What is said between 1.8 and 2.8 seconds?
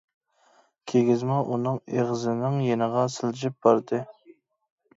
ئېغىزنىڭ